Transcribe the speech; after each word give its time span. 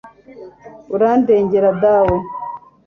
urandengera 0.95 1.69
dawe 1.81 2.17